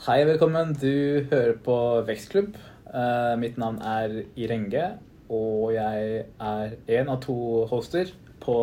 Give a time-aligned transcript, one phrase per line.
[0.00, 0.70] Hei, velkommen.
[0.80, 1.74] Du hører på
[2.08, 2.54] Vekstklubb.
[2.88, 4.84] Uh, mitt navn er Irenge,
[5.28, 8.08] og jeg er én av to hoster
[8.40, 8.54] på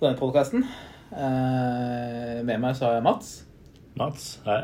[0.00, 0.64] denne podkasten.
[1.12, 3.28] med meg så har jeg Mats.
[4.00, 4.62] Mats, hei.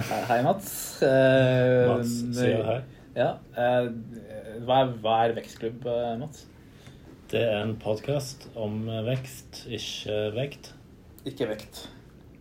[0.00, 0.72] Hei, hei, Mats.
[1.06, 2.80] Eh, Mats sier hei.
[3.14, 3.28] Ja.
[3.54, 3.86] eh,
[4.66, 6.42] hva, er, hva er Vekstklubb, eh, Mats?
[7.30, 10.72] Det er en podkast om vekst, ikke vekt.
[11.22, 11.84] Ikke vekt.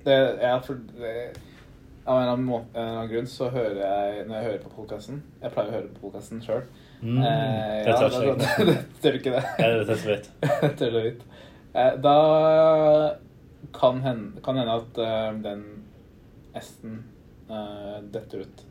[0.07, 1.37] Det, ja, for det,
[2.09, 4.69] av en eller, annen en eller annen grunn så hører jeg når jeg hører på
[4.79, 6.63] podkasten Jeg pleier å høre på podkasten sjøl.
[7.01, 7.19] Mm,
[7.85, 8.37] det tør ikke
[8.69, 9.43] det tør du ikke det?
[9.61, 10.29] Ja, det tør så vidt.
[10.81, 11.21] tør du vidt.
[11.77, 12.15] Eh, da
[13.77, 15.61] kan hende, kan hende at uh, den
[16.57, 16.97] S-en
[17.51, 18.65] uh, detter ut.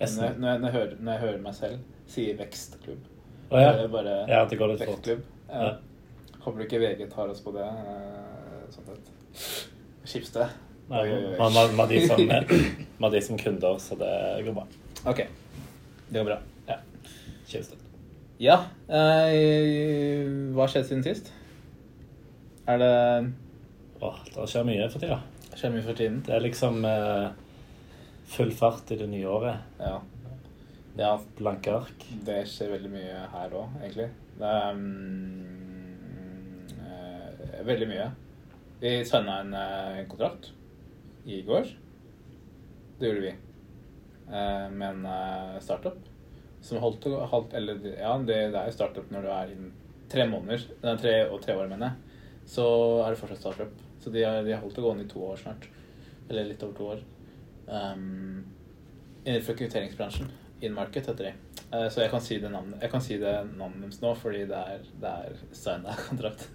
[0.00, 1.78] Når, jeg- når, jeg, når, jeg hører, når jeg hører meg selv
[2.14, 3.10] si vekstklubb.
[3.50, 3.72] Oh, ja.
[3.82, 4.94] Det bare ja, det går litt fort.
[5.00, 5.24] vekstklubb.
[5.50, 5.64] Ja.
[5.64, 6.38] Ja.
[6.44, 7.64] Håper ikke VG tar oss på det.
[7.64, 9.12] Uh, Sånn sett.
[10.04, 10.52] Skipsted.
[10.90, 11.38] Nei, med.
[11.38, 12.00] Man har de
[13.14, 14.66] de som kunder, så det går bra.
[15.08, 15.22] Ok.
[16.08, 16.38] Det går bra.
[16.68, 16.76] Ja.
[17.48, 17.80] Kjøpsted.
[18.42, 21.30] Ja, eh, hva skjedde siden sist?
[22.68, 22.94] Er det
[24.04, 25.20] Åh, det skjer mye for tida.
[25.54, 26.18] Skjer mye for tiden?
[26.26, 27.28] Det er liksom eh,
[28.34, 29.62] full fart i det nye året.
[29.80, 30.00] Ja.
[30.98, 32.04] Ja, Blanke ark.
[32.26, 34.10] det skjer veldig mye her òg, egentlig.
[34.38, 35.88] Det er um,
[36.84, 38.10] eh, veldig mye.
[38.82, 40.52] Vi signa en eh, kontrakt
[41.24, 41.70] i går.
[42.98, 43.34] Det gjorde vi.
[44.28, 45.98] Eh, med en eh, startup
[46.64, 49.72] som holdt, holdt Eller ja, det, det er jo startup når du er innen
[50.10, 50.68] tre måneder.
[50.84, 52.20] Nei, tre og tre år, mener jeg.
[52.54, 52.64] Så
[53.04, 53.82] er det fortsatt startup.
[54.00, 55.68] Så de har, de har holdt det gående i to år snart.
[56.28, 57.04] Eller litt over to år.
[57.66, 58.44] Um,
[59.24, 60.30] innenfor rekrutteringsbransjen.
[60.64, 61.60] Inmarket heter de.
[61.72, 65.14] Uh, så jeg kan si det navnet kan si deres nå, fordi det er, det
[65.28, 66.48] er signa kontrakt.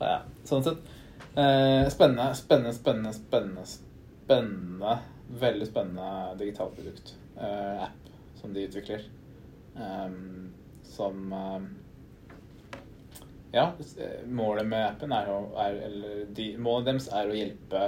[0.00, 0.92] ja, sånn sett.
[1.32, 3.64] Uh, spennende, spennende, spennende, spennende,
[4.22, 4.98] spennende
[5.42, 7.14] Veldig spennende digitalt produkt.
[7.36, 9.04] Uh, app som de utvikler.
[9.74, 11.68] Um, som ehm,
[13.52, 17.82] Ja, eh, målet med appen er å er, eller de, Målet deres er å hjelpe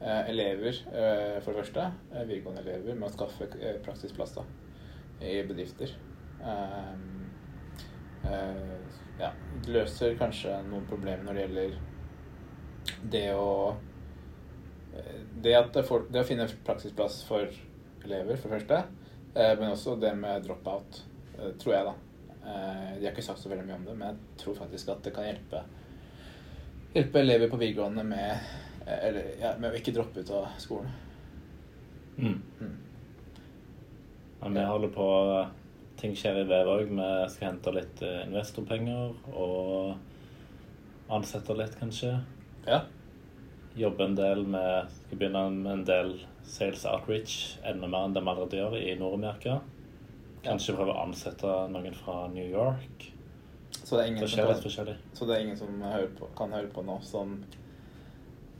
[0.00, 4.44] uh, elever, uh, for det første, eh, videregående elever, med å skaffe eh, praksisplass da,
[5.24, 5.92] i bedrifter.
[6.40, 7.28] Um,
[8.24, 8.76] eh,
[9.20, 9.32] ja,
[9.68, 11.78] løser kanskje noen problemer når det gjelder
[13.12, 13.89] det å eh,
[15.42, 17.48] det, at det, å finne praksisplass for
[18.04, 18.80] elever, for det første,
[19.34, 21.02] eh, men også det med drop-out,
[21.60, 21.96] tror jeg, da.
[22.40, 25.04] Eh, de har ikke sagt så veldig mye om det, men jeg tror faktisk at
[25.04, 25.64] det kan hjelpe
[26.90, 28.46] Hjelpe elever på videregående med,
[28.82, 30.90] eh, eller, ja, med å ikke droppe ut av skolen.
[32.16, 32.40] Mm.
[32.58, 32.72] Mm.
[34.40, 35.06] Men vi holder på
[36.00, 36.88] Ting skjer i vev òg.
[36.88, 42.14] Vi skal hente litt eh, investorpenger og ansette litt, kanskje.
[42.64, 42.80] Ja.
[43.78, 46.14] Jobbe en del med Skal begynne med en del
[46.50, 49.60] sales outreach, enda mer enn det vi allerede gjør i Nord-Amerika.
[50.42, 53.10] Kanskje prøve å ansette noen fra New York.
[53.84, 56.70] Så det er ingen som kan, så det er ingen som hører på, kan høre
[56.72, 57.36] på nå, som,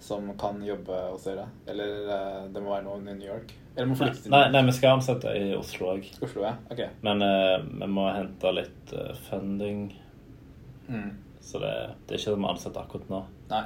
[0.03, 1.49] som kan jobbe hos dere?
[1.71, 3.53] Eller eh, det må være noen i New York?
[3.75, 6.07] Eller må flytte til nei, nei, vi skal ansette i Oslo òg.
[6.23, 6.55] Oslo, ja?
[6.71, 6.91] okay.
[7.07, 9.85] Men uh, vi må hente litt uh, funding.
[10.89, 11.13] Mm.
[11.41, 11.75] Så det,
[12.07, 13.23] det er ikke det vi ansetter akkurat nå.
[13.51, 13.63] Nei,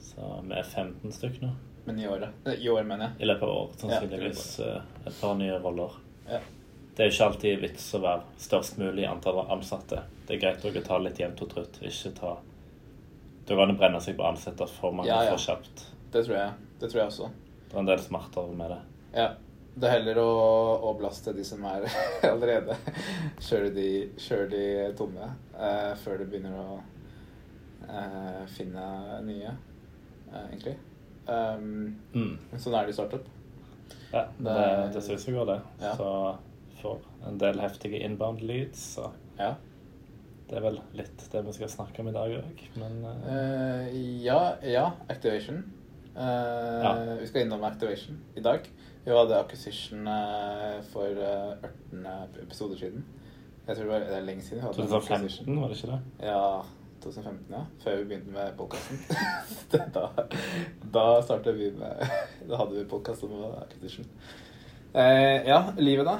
[0.00, 1.52] Så vi er 15 stykker nå.
[1.84, 2.34] men i året.
[2.46, 3.22] Eh, I år, mener jeg.
[3.22, 4.44] I løpet av året, sannsynligvis.
[4.58, 5.96] Ja, eh, et par nye roller.
[6.28, 6.40] Ja.
[6.96, 10.02] Det er ikke alltid vits å være størst mulig antall ansatte.
[10.26, 11.80] Det er greit å ta litt jevnt og trutt.
[11.84, 12.36] Ikke ta
[13.46, 15.34] Da kan det brenne seg på å ansette for mange Ja, ja.
[15.36, 15.84] for kjapt.
[16.10, 16.54] Det tror jeg.
[16.80, 17.28] Det tror jeg også.
[17.68, 18.80] Det er en del smartere med det.
[19.14, 19.28] Ja.
[19.76, 20.30] Det er heller å,
[20.88, 21.84] å blaste de som er
[22.32, 22.78] allerede
[23.44, 24.62] Kjøre de, kjør de
[24.96, 26.78] tomme uh, før de begynner å
[27.84, 28.86] uh, finne
[29.28, 29.52] nye,
[30.32, 30.76] egentlig.
[31.28, 32.38] Um, Mm.
[32.50, 33.24] men sånn er det i startup.
[34.12, 35.60] Ja, det, Det- det ser ut som går, det.
[35.80, 35.94] Ja.
[35.96, 36.38] Så
[36.82, 38.78] får en del heftige inbound leads.
[38.96, 39.54] Så Ja.
[40.48, 42.60] det er vel litt det vi skal snakke om i dag òg.
[42.76, 43.26] Men uh...
[43.26, 45.64] Uh, ja, ja, Activation.
[46.16, 46.22] Uh,
[46.82, 47.16] Ja.
[47.20, 48.60] Vi skal innom Activation i dag.
[49.04, 52.06] Vi hadde Acquisition eh, for eh, 18
[52.42, 53.04] episoder siden.
[53.68, 54.58] Jeg tror det, var, det er lenge siden.
[54.58, 55.46] vi hadde en Acquisition.
[55.46, 56.00] 2015, var det ikke det?
[56.26, 56.62] Ja,
[57.06, 57.62] 2015, ja.
[57.84, 58.98] Før vi begynte med podkasten.
[59.94, 60.08] da
[60.96, 62.02] da startet vi med
[62.48, 64.08] Da hadde vi podkast om Acquisition.
[64.92, 66.16] Eh, ja, livet, da?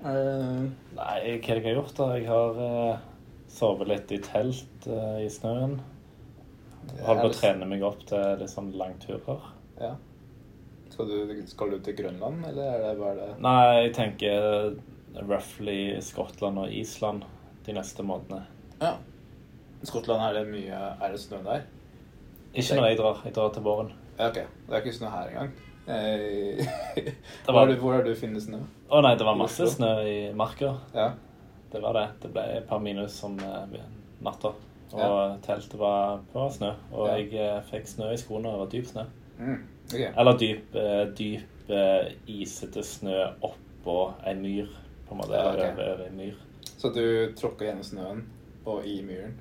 [0.00, 0.60] Eh,
[0.96, 1.94] Nei, hva jeg har gjort?
[1.96, 2.10] da?
[2.18, 3.06] Jeg har eh,
[3.52, 5.78] sovet litt i telt eh, i snøen.
[7.04, 9.50] Holdt på å trene meg opp til litt sånn langturer.
[9.80, 9.94] Ja.
[10.90, 14.74] Skal du, skal du til Grønland, eller er det bare det Nei, jeg tenker
[15.20, 17.24] roughly Skottland og Island
[17.66, 18.42] de neste månedene.
[18.80, 18.96] Ja.
[19.82, 21.62] Skottland, er det mye Er det snø der?
[22.54, 23.20] Ikke når jeg drar.
[23.24, 23.92] Jeg drar til våren.
[24.18, 24.34] Ja, ok.
[24.66, 25.52] Det er ikke snø her engang.
[25.88, 26.66] Eh,
[27.54, 28.58] var, hvor har du funnet snø?
[28.90, 30.72] å nei, det var masse snø i marka.
[30.94, 31.12] Ja.
[31.72, 32.06] Det var det.
[32.24, 33.78] Det ble et par minus om eh,
[34.20, 34.52] natta.
[34.92, 35.36] Og Ja.
[35.46, 36.72] teltet var på snø.
[36.92, 37.16] Og Ja.
[37.16, 39.04] jeg eh, fikk snø i skoene, og det var dyp snø.
[39.38, 39.62] Mm.
[39.94, 40.00] ok.
[40.18, 41.46] Eller dyp, eh, dyp
[42.26, 43.96] isete snø oppå
[44.26, 44.66] ei myr,
[45.06, 45.38] på en måte.
[45.38, 45.70] Ja, okay.
[45.72, 46.34] Over, over myr.
[46.76, 48.24] Så du tråkka gjennom snøen
[48.66, 49.36] og i myren?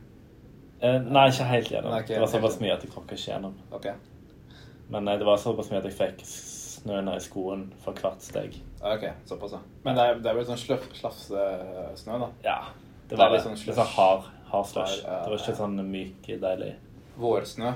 [0.81, 1.91] Eh, nei, ikke helt gjennom.
[1.91, 3.55] Nei, ikke det var helt såpass mye at jeg tråkka ikke gjennom.
[3.75, 3.87] Ok.
[4.89, 8.21] Men eh, det var såpass mye at jeg fikk snø ned i skoen for hvert
[8.23, 8.55] steg.
[8.81, 9.59] Ok, såpass, ja.
[9.83, 12.29] Men det er, det er vel sånn sløf, slafsesnø, da?
[12.45, 12.59] Ja.
[13.09, 13.41] Det Det var er det.
[13.43, 14.99] sånn Litt sånn hard, hard slush.
[15.03, 15.59] Hard, ja, Det var ikke ja.
[15.59, 16.71] sånn myk, deilig.
[17.19, 17.73] Vårsnø.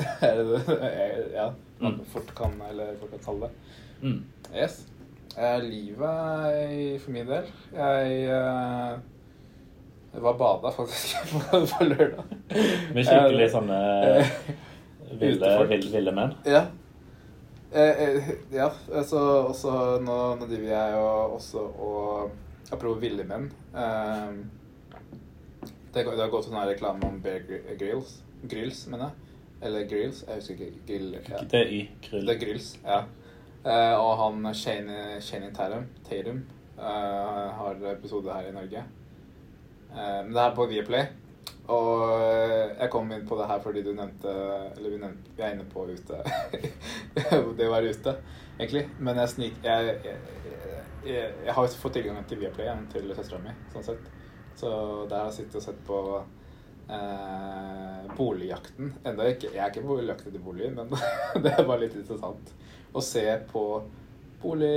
[0.24, 1.32] er det det?
[1.34, 1.50] Ja.
[1.80, 2.04] Man Mm.
[2.12, 3.52] fort kan, eller fort kan kalle det.
[4.02, 4.24] Mm.
[4.54, 4.86] Yes.
[5.36, 8.98] Eh, livet for min del Jeg eh,
[10.12, 12.36] jeg var bada faktisk på, på lørdag.
[12.94, 13.80] Med skikkelig Eh, sånne
[14.10, 14.36] eh,
[15.20, 16.34] ville, ville, ville menn.
[16.46, 16.64] Ja.
[17.70, 18.70] Eh, eh, ja,
[19.06, 19.20] så
[19.52, 22.38] også nå, nå driver jeg og også og
[22.70, 23.48] Apropos ville menn.
[23.74, 24.34] Eh,
[25.90, 27.42] det, det har gått sånn reklame om Bear
[27.78, 28.20] Grills.
[28.46, 29.38] Grills, mener jeg.
[29.66, 30.20] Eller Grills.
[30.28, 30.84] Jeg husker ikke.
[30.86, 31.40] Grill, ja.
[31.50, 31.80] Det er Y.
[32.04, 32.28] Grill.
[32.28, 33.00] Det er Grills, ja.
[33.60, 36.46] Eh, og han Shane, Shane Tatum, Tatum
[36.80, 38.84] har episode her i Norge.
[39.94, 41.08] Eh, men det er på Viaplay.
[41.70, 44.32] Og eh, jeg kom inn på det her fordi du nevnte
[44.74, 46.22] Eller vi, nevnte, vi er inne på ute.
[47.14, 48.16] det å være ute,
[48.58, 48.86] egentlig.
[48.98, 49.60] Men jeg snik...
[49.64, 50.18] Jeg, jeg,
[51.06, 54.10] jeg, jeg har jo fått tilgang til Viaplay til søstera mi, sånn sett.
[54.60, 54.70] Så
[55.08, 56.00] der har jeg sittet og sett på
[56.90, 58.92] eh, Boligjakten.
[59.06, 60.92] Enda ikke, jeg er ikke på jakt etter bolig, men
[61.42, 62.52] det er bare litt interessant
[62.92, 63.64] å se på
[64.42, 64.74] bolig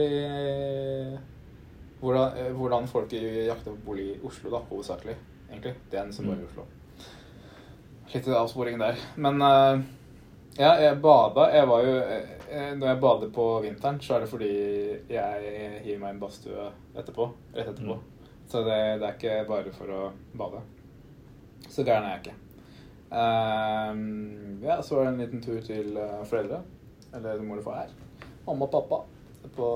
[2.04, 5.16] hvordan, eh, hvordan folk jakter på bolig i Oslo, da, hovedsakelig.
[5.50, 5.74] Egentlig.
[5.90, 6.66] Det er en som bor i Oslo.
[8.14, 9.00] Litt avsporing der.
[9.16, 9.84] Men eh,
[10.60, 11.48] ja, jeg bada.
[11.56, 14.52] Jeg var jo eh, Når jeg bader på vinteren, så er det fordi
[15.10, 17.30] jeg hiver meg en badstue etterpå.
[17.56, 17.98] Rett etterpå.
[18.52, 20.04] Så det, det er ikke bare for å
[20.38, 20.62] bade.
[21.70, 22.36] Så gæren er jeg ikke.
[23.18, 25.98] Ehm, ja, så var det en liten tur til
[26.30, 26.62] foreldre.
[27.16, 27.86] Eller mor og far.
[27.86, 28.30] her.
[28.46, 29.06] Mamma og pappa
[29.56, 29.70] på,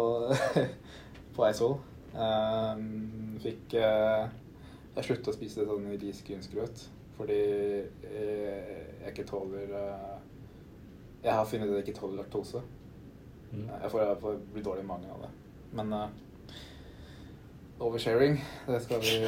[1.38, 1.80] på Eidsvoll.
[2.18, 4.26] Ehm, fikk uh,
[4.96, 6.78] Jeg slutta å spise sånn risgrynsgrøt
[7.18, 10.18] fordi jeg, jeg ikke tåler uh,
[11.24, 12.60] Jeg har funnet at jeg ikke tåler laktose.
[13.50, 13.66] Mm.
[13.66, 15.32] Jeg får, jeg får bli dårlig i magen av det.
[15.78, 16.08] Men uh,
[17.88, 18.34] oversharing,
[18.68, 19.14] det skal vi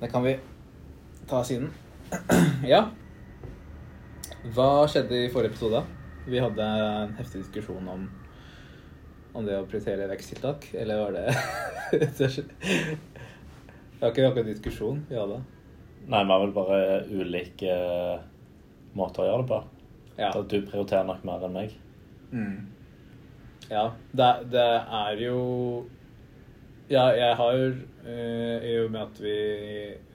[0.00, 0.34] Det kan vi
[1.30, 1.68] ta siden.
[2.74, 2.82] ja.
[4.54, 5.80] Hva skjedde i forrige episode?
[6.26, 8.00] Vi hadde en heftig diskusjon om
[9.34, 11.24] om det å prioritere veksttiltak, eller var det
[12.14, 15.38] Det var ikke akkurat diskusjon vi hadde.
[16.04, 16.78] Nei, vi har vel bare
[17.08, 18.22] ulike eh,
[18.98, 19.60] måter å gjøre det på.
[20.18, 20.30] Ja.
[20.36, 21.74] Du prioriterer nok mer enn meg.
[22.34, 22.58] Mm.
[23.70, 24.64] Ja, det, det
[24.98, 25.38] er jo
[26.90, 29.36] Ja, jeg har eh, I og med at vi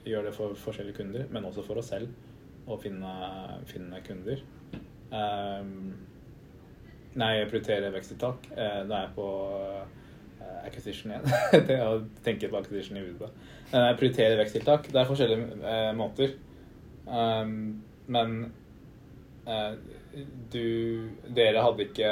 [0.06, 2.12] gjør det for forskjellige kunder, men også for oss selv,
[2.70, 3.10] å finne,
[3.66, 4.44] finne kunder.
[5.10, 5.90] Ehm,
[7.18, 8.50] nei, jeg prioriterer veksttiltak.
[8.54, 9.28] Eh, nå er jeg på
[10.40, 11.32] eh, acquisition igjen.
[11.72, 13.32] jeg tenker på acquisition i hodet.
[13.72, 14.90] Men jeg prioriterer veksttiltak.
[14.92, 16.36] Det er forskjellige eh, måter.
[17.10, 18.52] Um, men
[19.46, 19.72] eh,
[20.52, 22.10] du Dere hadde ikke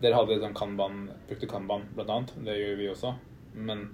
[0.00, 2.36] Dere hadde sånn kanban, brukte kanban blant annet.
[2.46, 3.14] Det gjør vi også.
[3.54, 3.84] Men,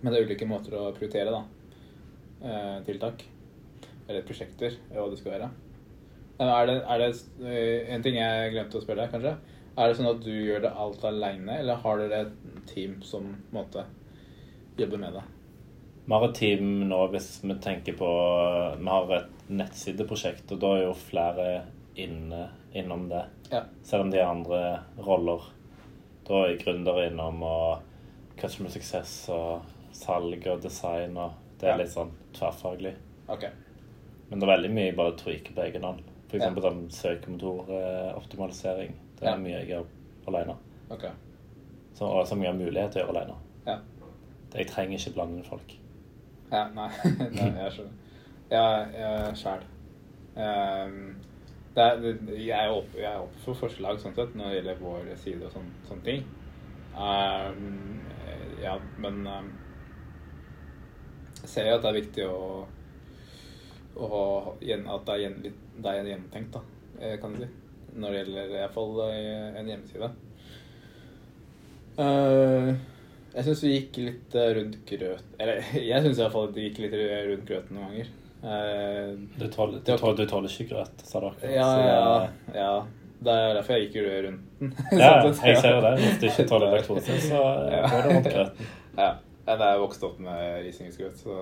[0.00, 1.44] men det er ulike måter å prioritere, da.
[2.44, 3.22] Eh, tiltak.
[4.08, 5.52] Eller prosjekter, hva det skal være.
[6.40, 7.10] Er det, er det
[7.46, 9.34] eh, en ting jeg glemte å spørre deg, kanskje?
[9.78, 13.28] Er det sånn at du gjør det alt aleine, eller har dere et team som
[13.54, 13.84] måte
[14.78, 15.22] jobber med det?
[16.04, 18.08] Vi har et team nå hvis vi tenker på
[18.76, 21.46] Vi har et nettsideprosjekt, og da er jo flere
[21.96, 23.22] inne, innom det.
[23.52, 23.62] Ja.
[23.86, 24.60] Selv om de har andre
[25.06, 25.46] roller.
[26.26, 27.82] Da er gründere innom og
[28.40, 29.62] customer success og
[29.94, 31.84] salg og design og Det er Ja.
[31.84, 32.94] litt sånn tverrfaglig.
[33.28, 33.50] Okay.
[34.28, 36.02] Men det er veldig mye bare tweaker på egen hånd.
[36.30, 36.44] For Ja.
[36.50, 38.94] den sånn søkemotoroptimalisering.
[39.18, 39.36] Det er Ja.
[39.36, 39.84] mye jeg gjør
[40.28, 40.56] alene.
[40.90, 41.10] Okay.
[41.94, 43.34] Så, og som har mulighet til å gjøre alene.
[43.66, 43.78] Ja.
[44.54, 45.72] Jeg trenger ikke blande inn folk.
[46.52, 46.88] Ja, nei,
[47.34, 47.92] nei jeg skjønner.
[48.50, 49.60] Jeg, jeg sjæl.
[50.36, 51.16] Um,
[51.76, 55.70] jeg er oppe er for forslag sånn sett når det gjelder vår side og sånn,
[55.88, 56.24] sånne ting.
[56.94, 58.00] Um,
[58.62, 59.48] ja, men um,
[61.42, 62.34] jeg ser jo at det er viktig å,
[63.98, 64.24] å ha
[64.94, 66.60] at det er, litt, det er gjennomtenkt, da,
[67.00, 67.48] eh, kan du si.
[67.94, 70.08] Når det gjelder iallfall en hjemmeside.
[71.94, 72.74] Uh,
[73.34, 76.96] jeg syns vi gikk litt eh, rundt grøt Eller jeg syns iallfall det gikk litt
[76.98, 78.10] rundt grøten noen ganger.
[78.44, 81.52] Eh, Du tåler, du, tåler, du tåler ikke grøt, sa dere.
[81.54, 82.74] ja, ja, ja.
[83.24, 84.74] Det er derfor jeg gikk rundt den.
[85.00, 85.12] Ja,
[85.48, 85.94] jeg ser jo det.
[86.02, 88.68] Hvis du ikke tåler laktose, så går det rundt grøten.
[88.98, 89.12] Ja.
[89.44, 91.34] Jeg Da jeg vokste opp med risengrynsgrøt, så,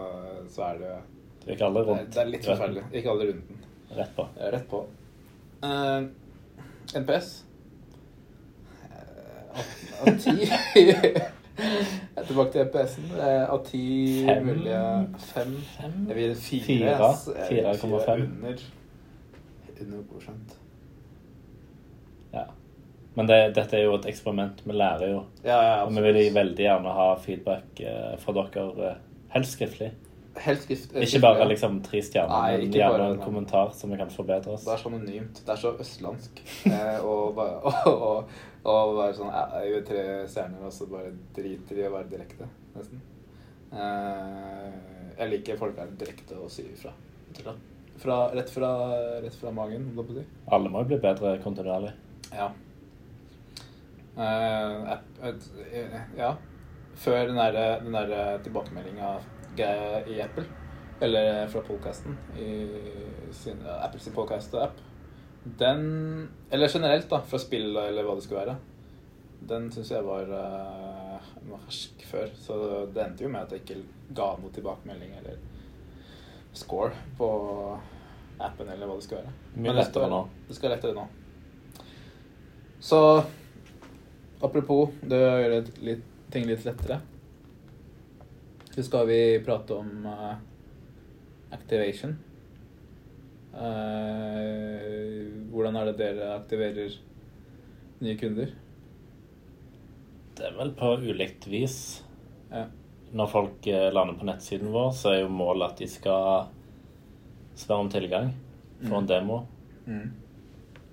[0.51, 0.95] så er det
[1.45, 2.83] Du gikk aldri rundt Det er litt forferdelig.
[2.99, 3.61] Ikke alle rundt den.
[3.97, 4.27] Rett på.
[4.39, 4.85] Ja, Rett på.
[5.65, 6.09] Uh,
[6.99, 7.45] NPS
[8.83, 9.61] Eh,
[10.03, 10.33] Av av ti
[12.27, 13.11] tilbake til NPS-en.
[13.21, 13.83] Eh, Av ti
[14.27, 14.47] Fem.
[14.47, 14.81] mulige
[15.19, 15.93] fem Fem?
[16.09, 16.65] Jeg vil fire.
[16.67, 16.97] Fire.
[17.11, 17.27] ass.
[17.29, 17.79] Jeg vil 4,5.
[17.83, 18.65] fire Under
[19.83, 20.57] Under godkjent.
[22.33, 22.45] Ja.
[23.15, 24.63] Men det, dette er jo et eksperiment.
[24.67, 25.25] Vi lærer jo.
[25.45, 28.97] Ja, ja, Og vi vil veldig gjerne ha feedback eh, fra dere, eh,
[29.35, 29.91] helst skriftlig.
[30.41, 30.95] Helst skrift.
[30.97, 34.55] Ikke bare liksom tre stjerner, Nei, men gjerne bare- en kommentar som vi kan forbedre
[34.55, 34.65] oss.
[34.65, 35.43] Det er så anonymt.
[35.45, 36.41] Det er så østlandsk.
[36.71, 38.31] Eh, og, bare- og, og,
[38.65, 42.09] og være sånn ja, Jeg gir tre stjerner, og så bare driter i å være
[42.15, 43.03] direkte, nesten.
[43.73, 44.73] Eh,
[45.19, 46.95] jeg liker folk er direkte og sier ifra.
[48.03, 48.71] Fra, rett, fra,
[49.23, 50.25] rett fra magen, holdt jeg på å si.
[50.57, 51.93] Alle må jo bli bedre kontinuerlig.
[52.33, 52.49] Ja.
[54.17, 54.97] Eh,
[55.29, 56.33] eh, ja.
[57.03, 59.15] Før den der, den der tilbakemeldinga
[59.61, 60.45] i Apple,
[61.01, 62.53] eller fra podcasten i
[63.35, 64.79] sin, Apple sin podcast-app,
[65.45, 68.57] den Eller generelt, da, fra spill eller hva det skulle være.
[69.49, 70.93] Den syns jeg var, uh,
[71.67, 72.59] fersk før, så
[72.95, 73.81] det endte jo med at jeg ikke
[74.15, 75.41] ga noe tilbakemelding eller
[76.55, 77.29] score på
[78.43, 79.35] appen eller hva det skulle være.
[79.57, 80.21] Mye Men lettere nå.
[80.49, 81.07] Det skal være lettere nå.
[82.83, 83.01] Så
[84.43, 85.61] apropos det å gjøre
[86.33, 87.01] ting litt lettere,
[88.73, 90.35] så skal vi prate om uh,
[91.53, 92.15] activation.
[93.53, 96.95] Uh, hvordan er det dere aktiverer
[98.03, 98.53] nye kunder?
[100.37, 101.77] Det er vel på ulikt vis.
[102.53, 102.65] Ja.
[103.13, 106.47] Når folk eh, lander på nettsiden vår, så er jo målet at de skal
[107.61, 108.31] spørre om tilgang,
[108.87, 109.09] få en Mm.
[109.11, 109.43] demo,
[109.87, 110.13] Mm.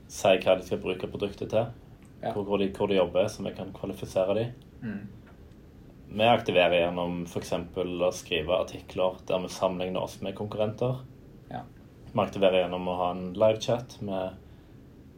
[0.08, 1.66] si hva de skal bruke produktet til,
[2.22, 2.34] Ja.
[2.34, 4.52] hvor, hvor, de, hvor de jobber, så vi kan kvalifisere dem.
[4.82, 5.08] Mm.
[6.12, 7.52] Vi aktiverer gjennom f.eks.
[7.78, 11.04] å skrive artikler der vi sammenligner oss med konkurrenter.
[11.52, 11.62] Ja.
[12.10, 14.40] Vi aktiverer gjennom å ha en livechat med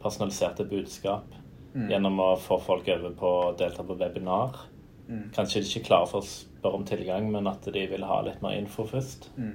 [0.02, 1.32] personaliserte budskap.
[1.72, 1.88] Mm.
[1.94, 4.60] Gjennom å få folk over på å delta på webinar.
[5.08, 5.30] Mm.
[5.32, 8.20] Kanskje de ikke er klare for å spørre om tilgang, men at de vil ha
[8.26, 9.30] litt mer info først.
[9.40, 9.54] Mm.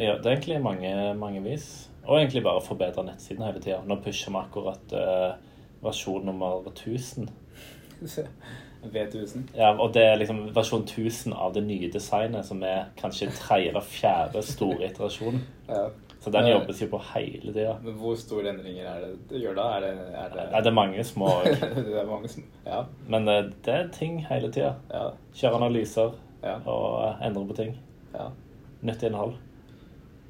[0.00, 1.90] Ja, det er egentlig mange, mange vis.
[2.06, 3.82] Og egentlig bare forbedre nettsiden hele tida.
[3.84, 5.36] Nå pusher vi akkurat uh,
[5.84, 7.28] versjon nummer 1000.
[8.92, 9.48] V1000.
[9.56, 13.68] Ja, og det er liksom versjon 1000 av det nye designet, som er kanskje tredje
[13.72, 15.40] eller fjerde store iterasjon.
[15.68, 15.86] Ja.
[16.24, 17.74] Så den Eh, jobbes jo på hele tida.
[17.84, 19.62] Men hvor store endringer er det det gjør da?
[19.76, 22.38] Er det, er det, Nei, det er mange små òg.
[22.66, 22.84] Ja.
[23.08, 24.74] Men eh, det er ting hele tida.
[24.90, 25.10] Ja.
[25.36, 27.76] Kjøre analyser ja, og eh, endre på ting.
[28.14, 28.30] ja.
[28.84, 29.34] Nytt innhold.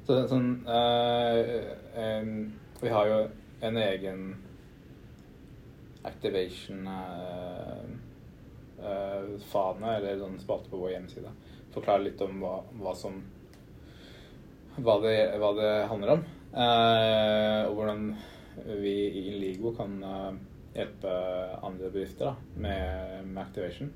[0.07, 1.47] Så, sånn øh,
[1.97, 2.27] øh,
[2.81, 3.17] Vi har jo
[3.67, 4.35] en egen
[8.85, 11.31] activation-fane, eller sånn spalte på vår hjemmeside.
[11.73, 13.19] Forklare litt om hva, hva som
[14.75, 16.25] hva det, hva det handler om.
[16.55, 18.03] Uh, og hvordan
[18.79, 20.35] vi i Inligo kan eh,
[20.77, 21.11] hjelpe
[21.59, 23.89] andre bedrifter da, med, med activation.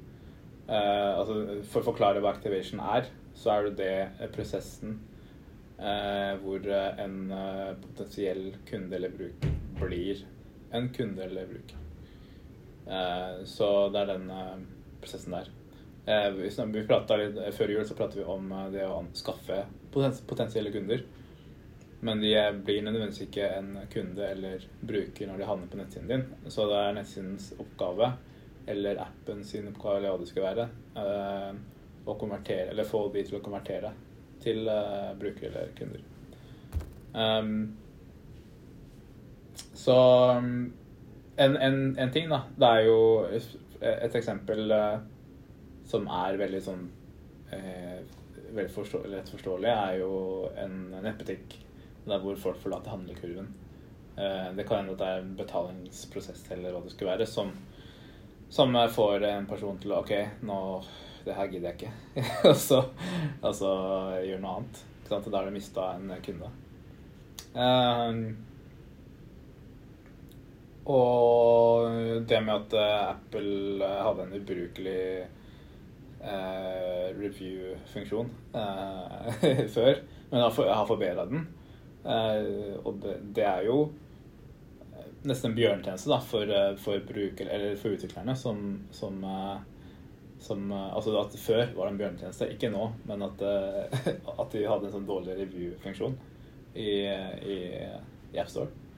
[0.68, 3.08] Altså, for å forklare hva activation er,
[3.40, 5.00] så er det det prosessen
[6.44, 7.16] hvor en
[7.86, 10.26] potensiell kunde eller bruker blir
[10.76, 11.80] en kunde eller bruker.
[13.48, 14.28] Så det er den
[15.02, 15.50] prosessen der.
[16.10, 19.64] Eh, vi litt, før jul så pratet vi om eh, det å skaffe
[19.94, 21.04] potens potensielle kunder.
[22.02, 26.10] Men de eh, blir nødvendigvis ikke en kunde eller bruker når de havner på nettsiden
[26.10, 26.26] din.
[26.48, 28.14] Så det er nettsidens oppgave,
[28.70, 30.70] eller appen sin oppgave, eller hva det skal være,
[31.04, 31.52] eh,
[32.10, 33.92] å konvertere, eller få de til å konvertere
[34.44, 36.06] til eh, brukere eller kunder.
[37.10, 37.78] Um,
[39.74, 39.96] så
[40.38, 40.74] um,
[41.36, 42.44] en, en, en ting, da.
[42.56, 43.00] Det er jo
[43.82, 45.00] et eksempel eh,
[45.90, 46.86] som er veldig sånn
[47.56, 48.00] eh,
[48.50, 50.14] veldig forstå lett forståelig, er jo
[50.58, 51.58] en nettbutikk
[52.10, 53.50] der hvor folk forlater handlekurven.
[54.18, 57.52] Eh, det kan hende at det er en betalingsprosess eller hva det skulle være, som,
[58.50, 60.16] som eh, får en person til å OK,
[60.50, 60.60] nå
[61.26, 62.24] det her gidder jeg ikke.
[62.50, 62.84] og, så,
[63.46, 63.72] altså,
[64.26, 64.86] gjør noe annet.
[65.10, 66.52] Da har du mista en kunde.
[67.54, 68.20] Eh,
[70.90, 71.92] og
[72.26, 79.42] det med at eh, Apple eh, hadde en ubrukelig eh, review-funksjon eh,
[79.76, 80.00] før,
[80.32, 81.46] men har, for, forbedra den.
[82.06, 83.84] Eh, og det, det er jo
[85.28, 89.58] nesten en bjørnetjeneste da, for, eh, for, bruker, for utviklerne, som, som, eh,
[90.40, 93.98] Som, eh, altså at Før var det en bjørnetjeneste, ikke nå, men at, eh,
[94.42, 96.16] at de hadde en sånn dårlig review-funksjon
[96.74, 97.58] i, i,
[98.34, 98.89] i AppStore.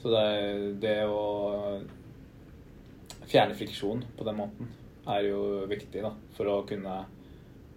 [0.00, 0.26] Så det,
[0.80, 1.80] det å
[3.28, 4.70] fjerne friksjon på den måten
[5.10, 6.96] er jo viktig da, for å kunne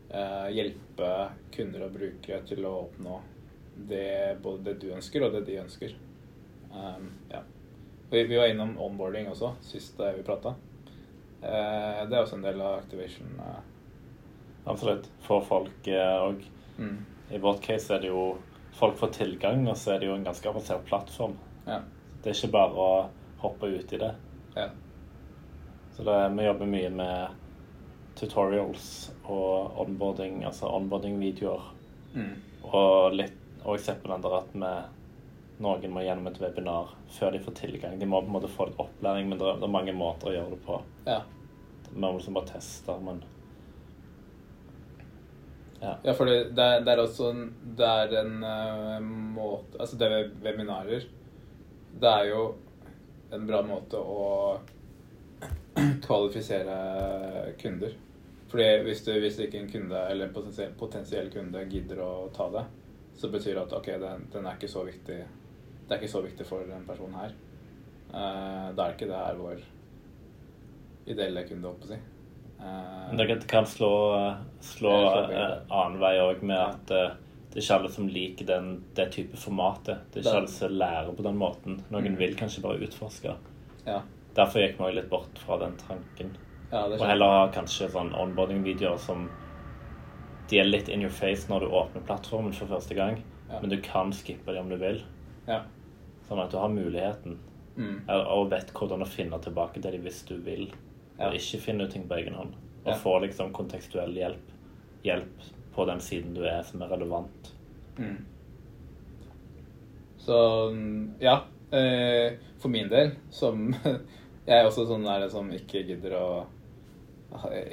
[0.10, 1.12] eh, hjelpe
[1.54, 3.20] kunder og brukere til å oppnå
[3.90, 5.96] det, både det du ønsker, og det de ønsker.
[6.74, 7.44] Um, ja.
[8.10, 10.56] vi, vi, var innom onboarding også sist vi prata.
[11.44, 13.30] Eh, det er også en del av activation.
[13.40, 13.62] Eh.
[14.72, 15.10] Absolutt.
[15.26, 16.40] For folk òg.
[16.40, 17.00] Eh, mm.
[17.34, 18.38] I vårt case er det jo
[18.78, 21.36] folk får tilgang, og så er det jo en ganske avansert plattform.
[21.68, 21.82] Ja.
[22.24, 22.90] Det er ikke bare å
[23.44, 24.12] hoppe ut i det.
[24.56, 24.70] Ja.
[25.94, 27.40] Så det, vi jobber mye med
[28.18, 28.88] tutorials
[29.24, 31.70] og onboarding, altså onboarding-videoer.
[32.14, 32.34] Mm.
[32.70, 34.72] Og litt og eksempelen der at vi,
[35.64, 38.00] noen må gjennom et webinar før de får tilgang.
[38.00, 40.32] De må på en måte få litt opplæring, men det er, det er mange måter
[40.32, 40.80] å gjøre det på.
[41.08, 41.22] Ja.
[41.94, 43.22] Man må liksom bare teste, men
[45.84, 45.98] ja.
[46.04, 50.30] ja, for det, det, er også en, det er en uh, måte Altså det er
[50.46, 51.04] webinarer,
[52.00, 52.46] det er jo
[53.34, 54.24] en bra måte å
[56.06, 56.78] kvalifisere
[57.62, 57.94] kunder.
[58.54, 62.50] Fordi hvis, du, hvis ikke en kunde eller en potensiell, potensiell kunde gidder å ta
[62.54, 62.66] det,
[63.18, 66.22] så betyr det at ok, den, den, er ikke så viktig Det er ikke så
[66.22, 67.34] viktig for den personen her.
[68.14, 69.64] Uh, da er ikke det her vår
[71.10, 72.00] ideelle kunde, holdt på å si.
[72.62, 73.92] Uh, Dere kan slå,
[74.64, 77.18] slå uh, annen vei òg, med at uh,
[77.54, 80.08] det er ikke alle som liker den, det type formatet.
[80.10, 81.76] Det er ikke alle som lærer på den måten.
[81.94, 82.18] Noen mm.
[82.18, 83.36] vil kanskje bare utforske.
[83.86, 84.00] Ja.
[84.34, 86.32] Derfor gikk vi litt bort fra den tanken.
[86.72, 89.28] Ja, og heller ha kanskje sånn onboarding-videoer som
[90.50, 93.62] de er litt in your face når du åpner plattformen for første gang, ja.
[93.62, 95.04] men du kan skippe dem om du vil.
[95.46, 95.62] Ja.
[96.26, 97.38] Sånn at du har muligheten,
[97.78, 97.98] mm.
[98.10, 100.72] og vet hvordan å finne tilbake til dem hvis du vil.
[101.22, 102.58] Og ikke finne ut ting på egen hånd.
[102.88, 104.50] Og få liksom kontekstuell hjelp.
[105.06, 107.52] Hjelp på den siden du er, som er relevant.
[107.98, 108.20] Mm.
[110.24, 110.38] Så
[111.22, 111.42] ja.
[111.74, 113.74] Eh, for min del, som
[114.46, 116.26] Jeg er også sånn der som ikke gidder å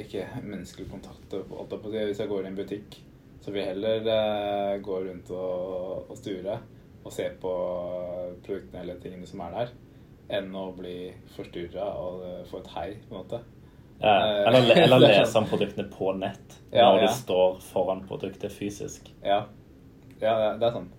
[0.01, 1.35] ikke menneskelig kontakt.
[1.35, 2.95] Hvis jeg går i en butikk,
[3.43, 6.61] så vil jeg heller eh, gå rundt og, og sture
[7.01, 7.53] og se på
[8.45, 9.73] produktene eller tingene som er der,
[10.39, 13.41] enn å bli forstyrra og eh, få et hei, på en måte.
[14.01, 18.53] Ja, eh, eller, eller lese om produktene på nett ja, når du står foran produktet
[18.53, 19.13] fysisk.
[19.25, 19.45] Ja,
[20.21, 20.97] ja det er sant.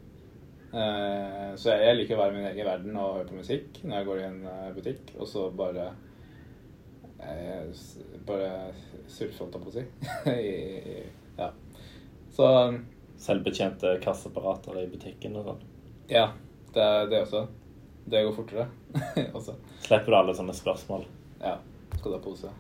[0.72, 3.98] Uh, så jeg liker å være i min egen verden og høre på musikk når
[3.98, 4.40] jeg går i en
[4.78, 5.90] butikk, og så bare
[8.26, 8.48] bare
[9.06, 9.84] surfe, holdt jeg på å si.
[11.42, 11.52] ja.
[12.34, 12.48] Så
[13.22, 15.60] Selvbetjente kasseapparater i butikken og sånn?
[16.10, 16.32] Ja,
[16.74, 17.44] det, det også.
[18.10, 18.66] Det går fortere.
[19.86, 21.06] Slipper du alle sånne spørsmål?
[21.44, 21.60] Ja.
[21.98, 22.52] Skal du ha pose?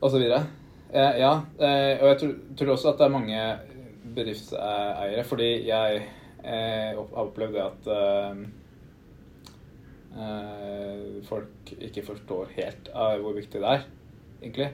[0.00, 0.42] Og så videre.
[0.94, 1.32] Ja, ja.
[1.58, 3.46] Eh, og jeg tror, tror, også at det er mange
[4.14, 6.02] bedriftseiere, fordi jeg
[6.44, 8.44] eh, har opplevd det at eh,
[10.14, 13.86] Eh, folk ikke forstår helt hvor viktig det er,
[14.42, 14.68] egentlig,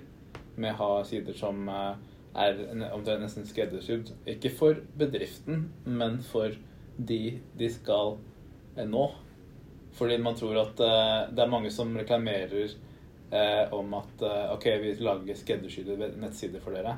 [0.61, 2.61] med å ha sider som er
[2.92, 4.12] omtrent nesten skreddersydd.
[4.29, 6.53] Ikke for bedriften, men for
[6.99, 8.18] de de skal
[8.77, 9.07] nå.
[9.98, 10.81] Fordi man tror at
[11.35, 12.74] det er mange som reklamerer
[13.74, 14.22] om at
[14.55, 16.96] OK, vi lager skreddersydde nettsider for dere.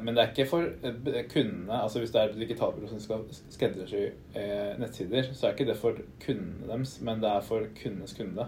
[0.00, 0.66] Men det er ikke for
[1.32, 1.82] kundene.
[1.82, 4.06] altså Hvis det er digitalbyrå som skal skreddersy
[4.78, 8.46] nettsider, så er ikke det for kundene deres, men det er for kundenes kunde.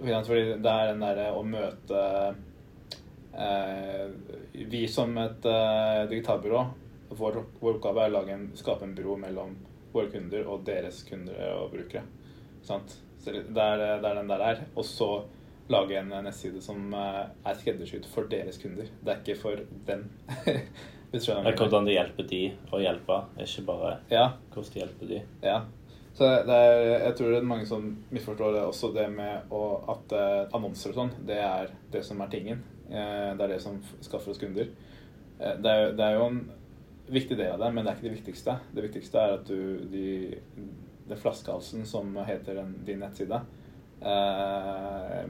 [0.00, 2.04] Fordi det er den derre å møte
[4.70, 5.50] Vi som et
[6.10, 6.62] digitalbyrå,
[7.18, 9.54] vår, vår oppgave er å en, skape en bro mellom
[9.92, 12.04] våre kunder og deres kunder og brukere.
[12.66, 12.96] Sant?
[13.20, 14.64] Så det er, det er den der er.
[14.74, 15.10] Og så
[15.70, 18.88] lage en nettside som eh, er skreddersydd for deres kunder.
[19.00, 20.06] Det er ikke for dem.
[21.12, 22.40] det er hvordan de hjelper de
[22.72, 24.26] å hjelpe, ikke bare ja.
[24.50, 25.20] hvordan de hjelper de.
[25.44, 25.60] Ja.
[26.16, 29.62] Så er, jeg tror det er mange som misforstår det også, det med å,
[29.94, 30.14] at
[30.56, 32.64] annonser og sånn, det er det som er tingen.
[32.90, 34.72] Det er det som skaffer oss kunder.
[35.38, 36.40] Det, er, det, er, jo en
[37.10, 38.58] viktig del av det, men det er ikke det viktigste.
[38.74, 40.04] Det viktigste er at du de,
[41.10, 43.40] Den flaskehalsen som heter den, din nettside,
[44.00, 45.24] Eh,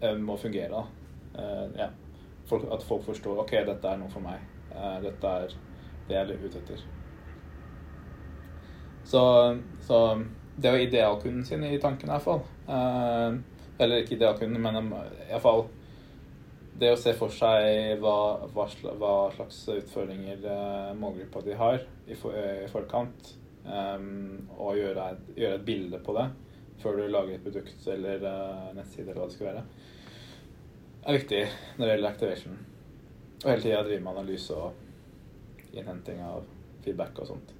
[0.00, 0.86] eh, må fungere.
[1.38, 1.88] Eh, ja.
[2.46, 4.50] Folk, at folk forstår ok, dette er noe for meg.
[5.02, 5.52] dette er
[6.08, 6.80] det jeg er ute etter.
[9.04, 9.20] Så,
[9.80, 9.98] så
[10.56, 12.42] det var idealkunden sin i tanken, i hvert fall.
[12.68, 13.38] Eh,
[13.78, 14.92] eller ikke idealkunden, men
[15.30, 15.68] iallfall
[16.78, 18.16] det å se for seg hva,
[18.54, 18.66] hva,
[18.98, 23.34] hva slags utfordringer eh, målgruppa de har i, for, i forkant,
[23.64, 26.28] um, og gjøre et, gjøre et bilde på det
[26.82, 29.62] før du lager et produkt eller uh, nettside eller hva det skal være.
[31.04, 31.42] er viktig
[31.78, 32.58] når det gjelder activation.
[33.44, 36.42] Og hele tida drive med analyse og innhenting av
[36.84, 37.54] feedback og sånt.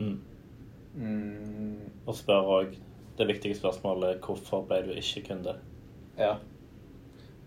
[0.00, 0.16] Mm.
[0.96, 2.74] Mm, Og spør òg
[3.18, 5.58] det viktige spørsmålet hvorfor ble du ikke kunde?
[6.18, 6.38] ja.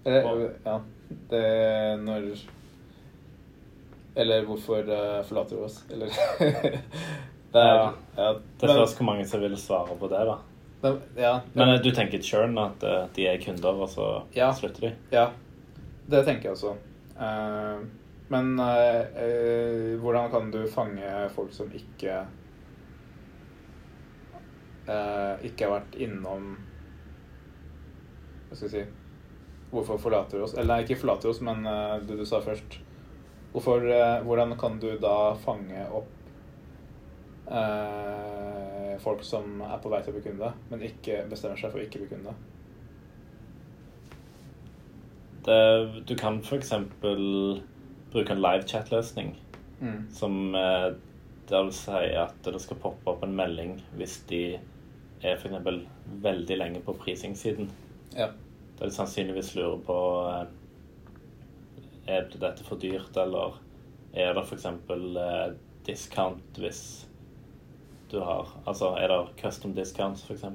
[0.06, 0.76] Eller, ja.
[1.30, 2.28] Det når
[4.16, 5.80] Eller hvorfor eh, forlater du oss?
[5.92, 6.08] Eller
[7.56, 8.30] Det er Ja.
[8.60, 10.38] Det spørs hvor mange som vil svare på det, da.
[10.84, 14.52] men- ja, Men eh, du tenker churn, at eh, de er kunder, og så Ja.
[14.54, 14.96] slutter de?
[15.12, 15.30] Ja,
[16.10, 16.76] det tenker jeg også.
[17.20, 17.86] Eh,
[18.30, 22.26] men eh, eh, hvordan kan du fange folk som ikke
[24.88, 26.56] eh, Ikke har vært innom
[28.50, 28.86] Hva skal jeg si
[29.76, 30.56] Hvorfor forlater du oss?
[30.56, 32.78] Eller nei, ikke forlater oss, men uh, det du sa først.
[33.52, 36.12] Hvorfor, uh, hvordan kan du da fange opp
[37.50, 41.82] uh, folk som er på vei til å bli kunde, men ikke bestemmer seg for
[41.82, 42.36] å ikke bli kunde?
[45.46, 45.60] Det,
[46.10, 46.72] du kan f.eks.
[47.04, 49.36] bruke en live chat-løsning
[49.76, 50.06] Mm.
[50.08, 54.40] som det der vil si at det skal poppe opp en melding hvis de
[55.22, 55.84] er f.eks.
[56.24, 57.68] veldig lenge på prisingssiden.
[58.16, 58.30] Ja.
[58.80, 59.98] Der de sannsynligvis lurer på
[60.30, 60.46] eh,
[62.08, 63.60] er dette for dyrt, eller
[64.14, 64.66] er det f.eks.
[64.66, 65.54] Eh,
[65.86, 66.82] discount hvis
[68.12, 70.46] du har Altså er det custom discounts, f.eks.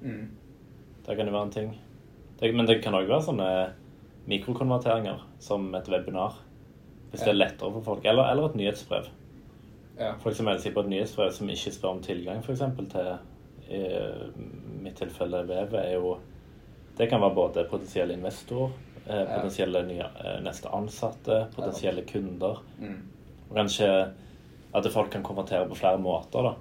[0.00, 0.28] Mm.
[1.06, 1.70] Det kan jo være en ting.
[2.40, 3.48] Det, men det kan òg være sånne
[4.30, 6.38] mikrokonverteringer, som et webinar.
[7.10, 8.04] Hvis det er lettere for folk.
[8.06, 9.08] Eller, eller et nyhetsbrev.
[9.98, 10.14] Ja.
[10.22, 12.62] Folk som melder seg på et nyhetsbrev som ikke spør om tilgang, f.eks.
[12.92, 13.10] til
[13.70, 13.80] i
[14.82, 16.16] mitt tilfelle vevet, er jo
[17.00, 18.74] Det kan være både potensielle investorer,
[19.06, 22.60] eh, potensielle nye, eh, neste ansatte, potensielle kunder.
[22.76, 22.98] Mm.
[23.48, 23.88] Og kanskje
[24.74, 26.54] at folk kan konvertere på flere måter, da.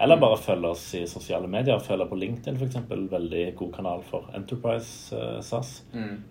[0.00, 1.78] Eller bare følge oss i sosiale medier.
[1.78, 2.80] Følge på LinkedIn, f.eks.
[2.88, 5.82] Veldig god kanal for Enterprise eh, SAS.
[5.92, 6.22] Mm.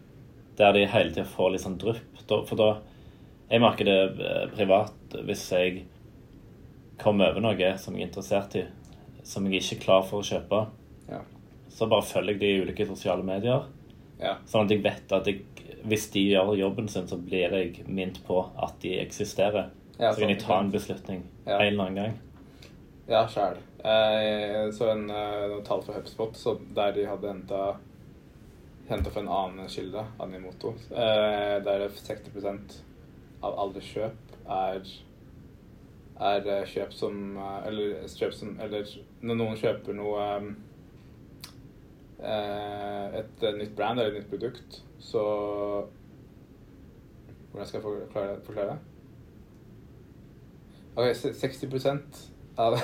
[0.57, 2.25] Der de hele tida får litt sånn drypp.
[2.27, 2.71] For da
[3.51, 5.85] Jeg merker det eh, privat hvis jeg
[7.01, 8.61] kommer over noe som jeg er interessert i,
[9.27, 10.61] som jeg ikke er klar for å kjøpe.
[11.71, 13.67] Så bare følger jeg de i ulike sosiale medier.
[14.21, 14.35] Ja.
[14.49, 15.43] Sånn at jeg vet at jeg,
[15.89, 19.71] hvis de gjør jobben sin, så blir jeg minnet på at de eksisterer.
[19.97, 21.57] Ja, så kan sånn, jeg ta en beslutning Ja.
[21.59, 22.19] en eller annen gang.
[23.09, 23.57] Ja, sjæl.
[23.83, 27.61] Jeg så en uh, noen tall fra HubSpot så der de hadde henta
[28.91, 32.81] henta fra en annen kilde, Animoto, eh, der 60
[33.41, 34.83] av alle kjøp er
[36.21, 38.85] er eh, kjøp som eh, Eller kjøp som Eller
[39.25, 40.49] når noen kjøper noe eh,
[42.21, 45.23] Et eh, nytt brand eller et nytt produkt, så
[47.51, 47.83] Hvordan skal jeg
[48.45, 48.77] forklare, det?
[50.95, 51.65] Ok, 60
[52.57, 52.77] av,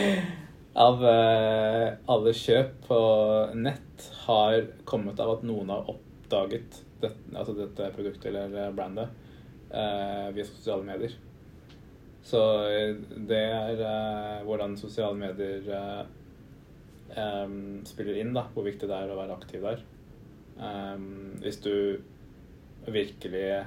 [0.86, 3.00] av eh, alle kjøp på
[3.56, 9.12] nett har kommet av at noen har oppdaget det, altså dette produktet eller brandet
[9.70, 11.18] eh, via sosiale medier.
[12.24, 12.94] Så eh,
[13.28, 15.68] det er eh, hvordan sosiale medier
[17.16, 19.80] em, spiller inn, da, hvor viktig det er å være aktiv der.
[20.58, 22.00] Um, hvis du
[22.88, 23.64] virkelig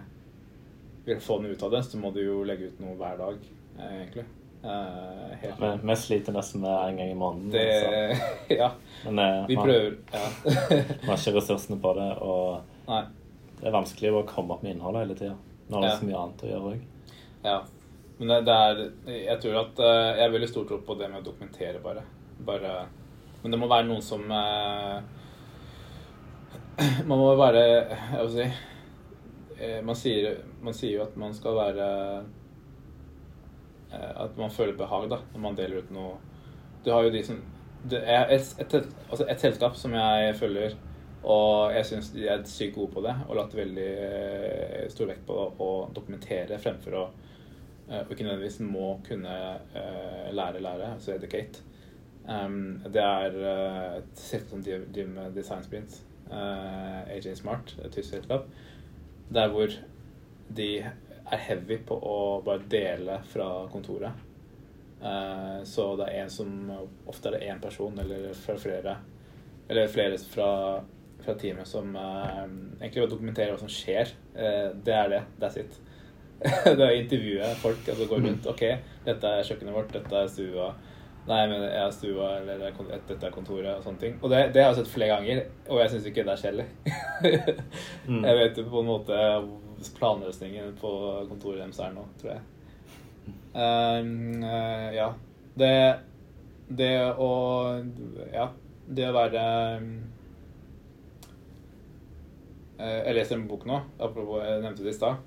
[1.06, 3.38] vil få noe ut av det, så må du jo legge ut noe hver dag,
[3.80, 4.26] eh, egentlig.
[4.62, 7.50] Uh, helt Vi, vi sliter nesten med en gang i måneden.
[7.56, 8.28] det altså.
[8.62, 8.68] Ja,
[9.08, 9.96] Men uh, vi vi prøver.
[10.14, 10.28] Ja.
[11.08, 13.02] har ikke ressursene på det, og Nei.
[13.58, 15.34] det er vanskelig å komme opp med innhold hele tida.
[15.72, 15.94] Når det Ja.
[15.96, 16.82] er så mye annet å gjøre òg.
[17.48, 17.58] Ja.
[18.20, 18.82] Men det, det er
[19.18, 22.04] Jeg tror at uh, Jeg er veldig stor tro på det med å dokumentere, bare.
[22.46, 22.74] bare
[23.42, 25.00] men det må være noen som uh,
[27.10, 28.46] Man må være Jeg vil si
[29.62, 31.88] uh, man sier, man sier jo at man skal være
[33.94, 36.14] uh, At man føler behag da, når man deler ut noe.
[36.86, 37.42] Du har jo de som
[37.82, 38.76] det er et, et,
[39.10, 40.76] altså et selskap som jeg følger,
[41.26, 43.88] og jeg syns de er sykt gode på det, og lagt veldig
[44.94, 47.02] stor vekt på å dokumentere fremfor å
[47.90, 49.34] ikke nødvendigvis må kunne
[50.30, 51.66] lære, lære, altså educate.
[52.22, 57.76] Um, det er uh, et selskap som driver driver med design Sprint eh, AJ Smart,
[57.86, 58.48] et tysk selskap.
[59.34, 59.68] Der hvor
[60.56, 60.70] de
[61.32, 64.28] er heavy på å bare dele fra kontoret.
[65.02, 66.50] Uh, så det er en som
[67.10, 69.00] Ofte er det én person eller flere
[69.68, 70.50] Eller flere fra,
[71.24, 72.44] fra teamet som eh,
[72.82, 74.12] egentlig bare dokumenterer hva som skjer.
[74.36, 75.22] Eh, det er det.
[75.40, 75.78] That's it.
[76.66, 77.88] det er å intervjue folk.
[77.88, 78.50] Altså gå rundt.
[78.52, 78.66] OK,
[79.06, 80.68] dette er kjøkkenet vårt, dette er stua.
[81.28, 84.16] Nei, men jeg har stua, eller er dette er kontoret, og sånne ting.
[84.24, 86.70] Og det, det har jeg sett flere ganger, og jeg syns ikke det er kjedelig.
[88.02, 88.24] Mm.
[88.26, 89.18] Jeg vet jo på en måte
[90.00, 90.90] planløsningen på
[91.30, 92.42] kontoret deres er nå, tror jeg.
[93.54, 95.12] Um, uh, ja.
[95.54, 95.76] Det
[96.68, 97.30] Det å
[98.34, 98.48] Ja.
[98.88, 99.44] Det å være
[99.78, 99.92] um,
[102.80, 105.22] eh, Jeg leser en bok nå, apropos jeg nevnte det i stad.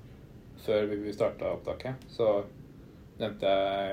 [0.65, 2.43] Før vi starta opptaket, så
[3.19, 3.51] nevnte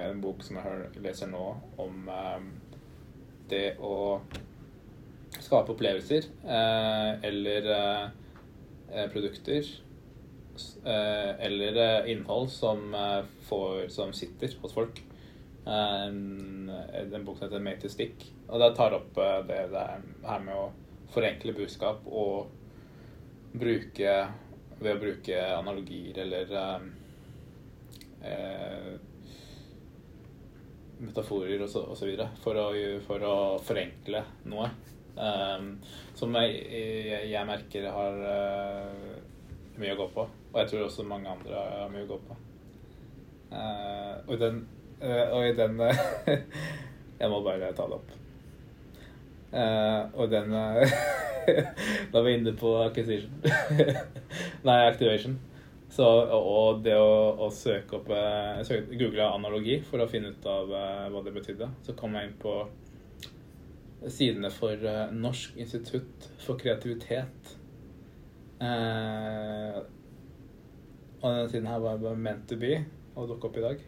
[0.08, 1.44] en bok som jeg leser nå,
[1.82, 2.42] om eh,
[3.50, 3.94] det å
[5.42, 8.04] skape opplevelser eh, eller eh,
[8.92, 9.72] eh, produkter
[10.84, 12.92] eller innhold som,
[13.48, 14.98] får, som sitter hos folk.
[15.64, 16.68] En,
[17.24, 18.26] bok som heter 'Made to Stick'.
[18.48, 19.14] Og det tar opp
[19.48, 19.84] det, det
[20.26, 20.66] her med å
[21.14, 22.50] forenkle budskap og
[23.52, 24.16] bruke
[24.82, 26.86] Ved å bruke analogier eller eh,
[28.26, 28.88] eh,
[31.02, 31.50] metaforer
[32.06, 32.68] videre for å,
[33.06, 33.34] for å
[33.64, 34.70] forenkle noe.
[35.12, 35.74] Um,
[36.16, 39.18] som jeg, jeg, jeg merker har uh,
[39.80, 40.26] mye å gå på.
[40.52, 42.38] Og jeg tror også mange andre har mye å gå på.
[43.52, 44.62] Uh, og i den,
[45.02, 45.80] uh, og i den
[47.22, 48.14] Jeg må bare ta det opp.
[49.52, 50.54] Og den
[52.12, 53.34] Da er vi inne på acquisition.
[54.66, 55.36] Nei, activation.
[55.92, 60.30] Så, og det å, å søke opp eh, Jeg søkte- googla analogi for å finne
[60.32, 61.68] ut av eh, hva det betydde.
[61.84, 62.52] Så kom jeg inn på
[64.08, 67.56] sidene for eh, Norsk institutt for kreativitet.
[68.62, 69.76] Eh,
[71.20, 72.72] og denne siden her var bare meant to be
[73.14, 73.78] å dukke opp i dag.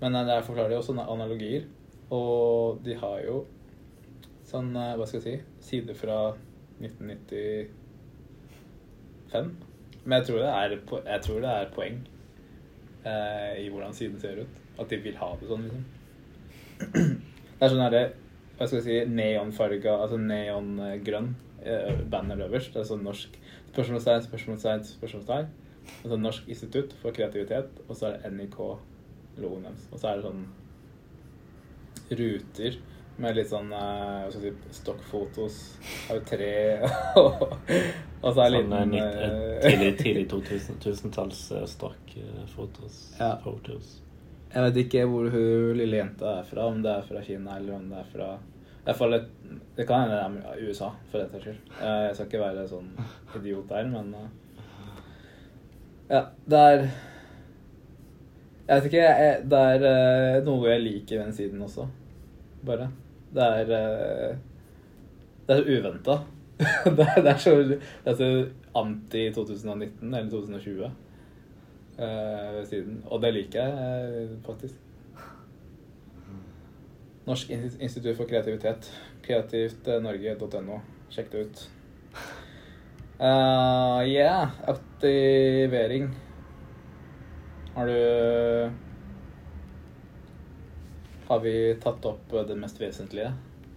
[0.00, 1.62] Men eh, der forklarer de også analogier.
[2.14, 3.36] Og de har jo
[4.48, 5.36] sånn, eh, hva skal jeg si,
[5.74, 6.18] sider fra
[6.80, 9.65] 1995.
[10.06, 11.98] Men jeg tror det er, tror det er poeng
[13.04, 14.62] eh, i hvordan siden ser ut.
[14.78, 15.84] At de vil ha det sånn, liksom.
[17.56, 18.02] Det er sånn herre
[18.56, 21.30] Hva skal jeg si Neonfarga, altså neongrønn
[21.62, 22.72] eh, banner øverst.
[22.72, 23.36] Det er sånn norsk
[23.72, 25.50] spørsmålstegn, spørsmålstegn, spørsmålstegn.
[26.02, 29.84] Altså Norsk institutt for kreativitet, og så er det NIK-logoen deres.
[29.92, 30.46] Og så er det sånn
[32.20, 32.78] ruter
[33.22, 35.54] med litt sånn eh, hva skal jeg si, stokkfotos
[36.12, 36.50] av tre.
[38.22, 41.64] og så er det Sånn eh, liten nitt- eh, eh, tidlig, tidlig 2000, tusentals eh,
[41.70, 42.98] stokkfotos.
[43.20, 43.30] Ja.
[43.44, 43.94] Photos.
[44.52, 47.76] Jeg vet ikke hvor hun lille jenta er fra, om det er fra Kina eller
[47.80, 48.28] om det er fra
[48.94, 49.16] fall
[49.76, 51.72] Det kan hende det er USA, for den saks skyld.
[51.82, 52.92] Eh, Jeg skal ikke være sånn
[53.40, 54.28] idiot der, men eh,
[56.12, 56.84] Ja, det er
[58.68, 59.02] Jeg vet ikke.
[59.02, 61.88] Jeg, det er eh, noe jeg liker ved den siden også.
[62.64, 62.88] Bare.
[63.34, 64.36] Det er eh,
[65.48, 66.18] Det er uventa.
[66.96, 67.78] det, er- det er så
[68.16, 68.28] så
[68.76, 70.84] anti 2019 eller 2020
[71.98, 73.02] eh, ved siden.
[73.06, 74.74] Og det liker jeg eh, faktisk.
[77.26, 78.90] Norsk In- institutt for kreativitet.
[79.26, 80.78] Kreativtnorge.no.
[81.10, 81.64] Sjekk det ut.
[83.16, 86.10] Uh, yeah, aktivering.
[87.74, 88.70] Har du
[91.26, 93.32] Har vi tatt opp det mest vesentlige,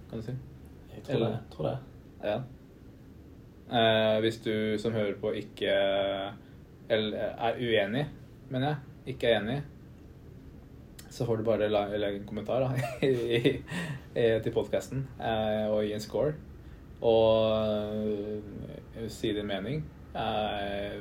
[0.09, 0.35] kan du si?
[0.93, 1.37] Jeg tror det.
[1.53, 1.77] Tror det.
[2.23, 2.37] Ja.
[3.69, 5.73] Eh, hvis du som hører på ikke
[6.89, 8.05] eller er uenig,
[8.49, 8.77] mener jeg,
[9.13, 9.57] ikke er enig,
[11.09, 12.69] så får du bare legge en kommentar da,
[13.05, 13.53] i,
[14.13, 16.33] i, til podkasten eh, og gi en score.
[17.01, 17.53] Og
[18.03, 19.85] uh, si din mening.
[20.17, 20.97] Eh,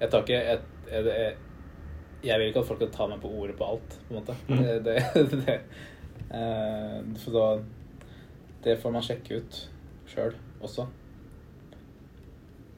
[0.00, 1.34] jeg tar ikke et, et, jeg,
[2.24, 4.36] jeg vil ikke at folk skal ta meg på ordet på alt, på en måte.
[4.48, 4.62] Mm.
[4.62, 4.96] Det, det,
[5.46, 5.58] det,
[6.30, 7.48] uh, for da
[8.66, 9.58] det får man sjekke ut
[10.10, 10.86] sjøl også.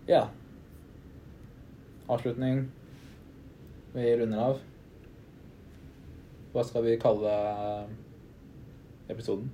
[0.09, 0.27] Ja.
[2.09, 2.67] Avslutning.
[3.95, 4.61] Vi runder av.
[6.53, 7.33] Hva skal vi kalle
[9.09, 9.49] episoden?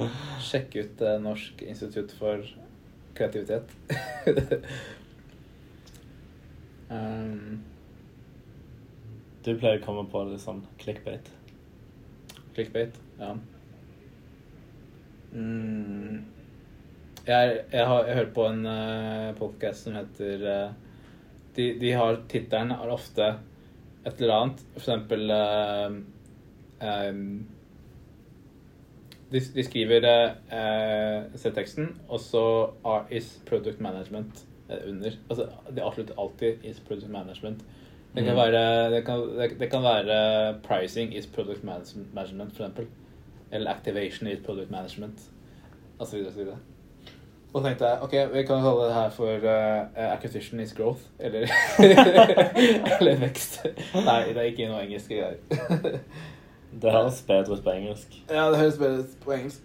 [0.50, 2.44] Sjekk ut eh, Norsk institutt for
[3.16, 3.72] kreativitet.
[6.90, 7.60] um,
[9.44, 11.30] Du pleier å komme på litt sånn clickbait.
[12.56, 13.34] Clickbait, ja.
[15.32, 16.20] Mm.
[17.26, 20.72] Jeg, jeg, har, jeg hører på en uh, podkast som heter uh,
[21.54, 23.28] De, de har Tittelen er ofte
[24.00, 24.62] et eller annet.
[24.74, 25.96] For eksempel uh,
[26.80, 27.24] um,
[29.30, 30.06] de, de skriver
[30.50, 32.44] uh, teksten og så
[32.84, 34.49] Art is product management eh,
[34.88, 35.10] under.
[35.30, 37.60] Altså, de avslutter alltid is product management.
[38.14, 38.36] Det kan, Mm.
[38.36, 42.88] være, det, kan, det, det kan være pricing is product management, f.eks.
[43.52, 45.20] Eller activation is product management.
[46.04, 46.56] Så videre.
[47.52, 51.00] Og så tenkte jeg ok, vi kan kalle det her for uh, acquisition is growth.
[51.18, 51.40] Eller,
[53.00, 53.60] eller vekst.
[53.94, 55.98] Nei, det er ikke noe engelske greier.
[56.82, 58.14] Det høres bedre ut på engelsk.
[58.30, 59.60] ja, det høres bedre ut på engelsk.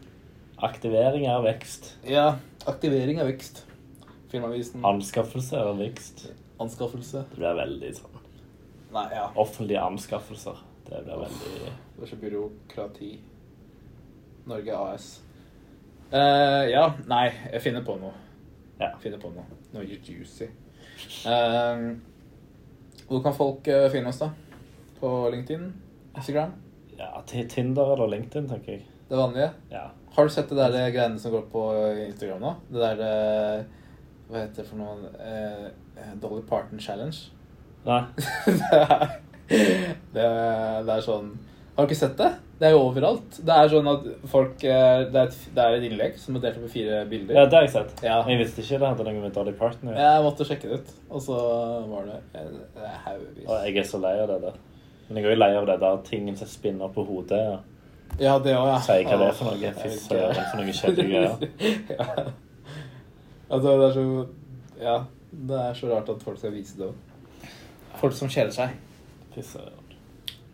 [0.65, 1.91] Aktivering er vekst.
[2.09, 2.27] Ja,
[2.67, 3.65] aktivering er vekst.
[4.31, 4.85] Filmavisen.
[4.85, 6.27] Anskaffelse eller vekst.
[6.59, 7.25] Anskaffelse.
[7.31, 8.21] Det blir veldig sånn
[8.95, 9.25] Nei, ja.
[9.35, 10.59] Offentlige anskaffelser.
[10.87, 13.09] Det blir veldig Det er så byråkrati.
[14.47, 15.07] Norge AS.
[16.13, 18.13] Uh, ja, nei, jeg finner på noe.
[18.79, 18.93] Ja.
[19.03, 19.43] Finner på noe.
[19.73, 20.47] Noe juicy.
[21.25, 21.97] Uh,
[23.09, 24.31] hvor kan folk uh, finne oss, da?
[25.01, 25.67] På LinkedIn?
[26.15, 26.55] Instagram?
[26.95, 28.85] Ja, Tinder eller LinkedIn, tenker jeg.
[29.09, 29.49] Det vanlige?
[29.73, 29.89] Ja.
[30.15, 31.65] Har du sett det der greiene som går på
[32.05, 32.53] Instagram nå?
[32.71, 33.65] Det der eh,
[34.29, 35.11] Hva heter det for noe?
[35.21, 37.17] Eh, Dolly Parton Challenge?
[37.85, 38.01] Nei.
[38.47, 39.11] det, er,
[40.15, 40.25] det,
[40.87, 41.27] det er sånn
[41.75, 42.31] Har du ikke sett det?
[42.57, 43.35] Det er jo overalt.
[43.45, 46.45] Det er sånn at folk eh, Det er et, det er et innlegg som er
[46.45, 47.35] delt opp i fire bilder.
[47.35, 47.91] Ja, det har jeg sett.
[48.05, 48.21] Ja.
[48.31, 50.05] Jeg visste ikke det hadde noe med Dolly Parton å gjøre.
[50.07, 51.39] Jeg måtte sjekke det ut, og så
[51.91, 53.45] var det eh, haugevis.
[53.49, 54.57] Og jeg er så lei av det der.
[55.09, 57.43] Men jeg er jo lei av det der tingen som spinner på hodet.
[57.51, 57.59] Ja,
[58.21, 58.79] Ja, det òg, ja.
[58.85, 59.71] Sier hva det er for noe.
[59.81, 61.35] Fy søren, for noe kjedelige greier.
[61.99, 62.25] ja.
[63.49, 64.27] Altså, det er så
[64.81, 64.97] Ja.
[65.35, 67.49] Det er så rart at folk skal vise det òg.
[67.99, 68.77] Folk som kjeder seg.
[69.33, 69.85] Fy søren.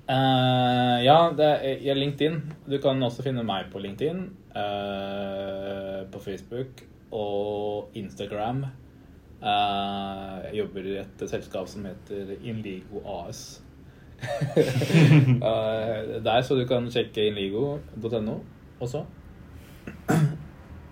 [0.09, 2.39] Eh, ja, det er ja, LinkedIn.
[2.69, 4.23] Du kan også finne meg på LinkedIn.
[4.51, 6.81] Uh, på Facebook
[7.15, 8.65] og Instagram.
[9.41, 13.61] Uh, jeg jobber i et selskap som heter Inligo AS.
[14.21, 15.37] uh,
[16.25, 18.35] der, så du kan sjekke inligo.no
[18.79, 19.05] også.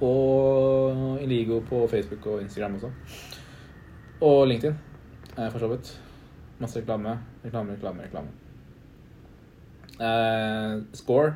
[0.01, 2.91] Og Iligo på Facebook og Instagram også.
[4.21, 4.75] Og LinkedIn,
[5.37, 5.99] eh, for så vidt.
[6.59, 7.17] Masse reklame.
[7.45, 8.27] Reklame, reklame, reklame.
[9.99, 11.33] Eh, score.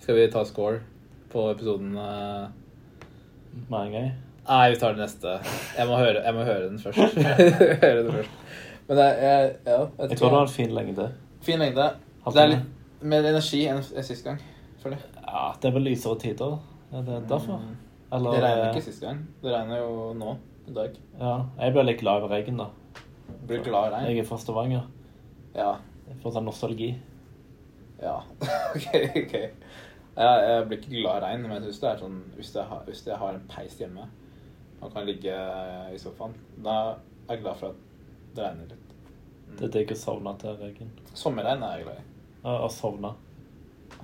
[0.00, 0.80] Skal vi ta score
[1.32, 1.96] på episoden?
[1.96, 2.48] eh?
[3.68, 4.12] Mange ganger.
[4.48, 5.38] Nei, vi tar det neste.
[5.78, 7.16] Jeg må høre, jeg må høre den først.
[7.82, 8.30] høre den først.
[8.88, 11.06] Men det jeg, ja, vet Jeg tror det har en fin lengde.
[11.42, 11.88] Fin lengde.
[12.26, 14.38] Det er litt mer energi enn sist gang,
[14.82, 15.24] føler jeg.
[15.26, 16.58] Ja, det er vel lysere tider.
[16.92, 17.58] Er det er derfor?
[17.62, 17.76] Mm.
[18.12, 19.22] Eller Det regner eh, ikke sist gang.
[19.42, 20.98] Det regner jo nå i dag.
[21.18, 22.68] Ja, jeg blir litt glad i regn, da.
[23.46, 24.08] Blir glad i regn.
[24.10, 24.86] Jeg er fra Stavanger.
[25.56, 25.72] Ja.
[26.06, 26.92] Jeg får sånn nostalgi.
[28.02, 28.20] Ja.
[28.76, 28.86] ok,
[29.22, 29.34] ok.
[30.16, 32.68] Jeg, jeg blir ikke glad i regn, men jeg synes det er sånn Hvis jeg
[32.70, 34.06] har, hvis jeg har en peis hjemme
[34.76, 35.32] og kan ligge
[35.92, 38.90] i sofaen, da er jeg glad for at det regner litt.
[39.56, 40.90] Det er digg å sovne til regn.
[41.16, 42.04] Sommerregn er jeg glad i.
[42.44, 43.14] Ja, Å sovne.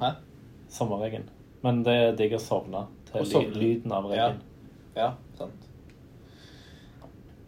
[0.01, 0.15] Hæ?
[0.73, 1.29] Sommerregn.
[1.63, 3.55] Men det er digg å sovne til sovne.
[3.61, 4.27] lyden av Ja.
[4.33, 4.41] regn.
[4.97, 5.69] Ja, sant.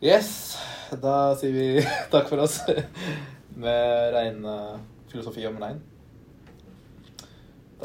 [0.05, 0.57] Yes,
[1.03, 2.61] da sier vi takk for oss
[3.57, 5.81] med regnfilosofi om regn.